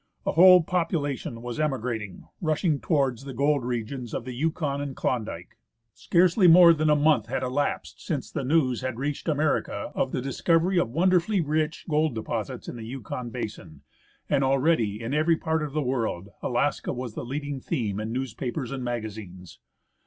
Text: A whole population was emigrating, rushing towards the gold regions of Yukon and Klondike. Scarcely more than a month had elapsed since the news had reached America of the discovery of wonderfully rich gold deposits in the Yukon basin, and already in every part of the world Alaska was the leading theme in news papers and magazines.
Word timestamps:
A 0.25 0.31
whole 0.31 0.63
population 0.63 1.43
was 1.43 1.59
emigrating, 1.59 2.23
rushing 2.41 2.79
towards 2.79 3.23
the 3.23 3.35
gold 3.35 3.63
regions 3.63 4.15
of 4.15 4.27
Yukon 4.27 4.81
and 4.81 4.95
Klondike. 4.95 5.59
Scarcely 5.93 6.47
more 6.47 6.73
than 6.73 6.89
a 6.89 6.95
month 6.95 7.27
had 7.27 7.43
elapsed 7.43 8.03
since 8.03 8.31
the 8.31 8.43
news 8.43 8.81
had 8.81 8.97
reached 8.97 9.27
America 9.27 9.91
of 9.93 10.11
the 10.11 10.19
discovery 10.19 10.79
of 10.79 10.89
wonderfully 10.89 11.39
rich 11.39 11.85
gold 11.87 12.15
deposits 12.15 12.67
in 12.67 12.77
the 12.77 12.85
Yukon 12.85 13.29
basin, 13.29 13.83
and 14.27 14.43
already 14.43 14.99
in 14.99 15.13
every 15.13 15.37
part 15.37 15.61
of 15.61 15.73
the 15.73 15.83
world 15.83 16.29
Alaska 16.41 16.91
was 16.91 17.13
the 17.13 17.23
leading 17.23 17.59
theme 17.61 17.99
in 17.99 18.11
news 18.11 18.33
papers 18.33 18.71
and 18.71 18.83
magazines. 18.83 19.59